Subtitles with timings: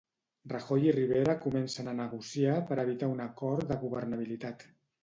[0.53, 4.69] Rajoy i Rivera comencen a negociar per evitar un acord de governabilitat.